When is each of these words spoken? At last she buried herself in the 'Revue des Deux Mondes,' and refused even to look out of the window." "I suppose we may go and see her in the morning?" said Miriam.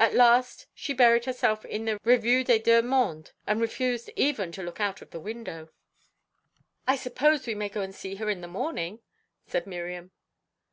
At 0.00 0.14
last 0.14 0.66
she 0.74 0.92
buried 0.92 1.26
herself 1.26 1.64
in 1.64 1.84
the 1.84 2.00
'Revue 2.02 2.42
des 2.42 2.58
Deux 2.58 2.82
Mondes,' 2.82 3.30
and 3.46 3.60
refused 3.60 4.10
even 4.16 4.50
to 4.50 4.64
look 4.64 4.80
out 4.80 5.00
of 5.00 5.10
the 5.12 5.20
window." 5.20 5.68
"I 6.88 6.96
suppose 6.96 7.46
we 7.46 7.54
may 7.54 7.68
go 7.68 7.80
and 7.80 7.94
see 7.94 8.16
her 8.16 8.28
in 8.28 8.40
the 8.40 8.48
morning?" 8.48 8.98
said 9.46 9.68
Miriam. 9.68 10.10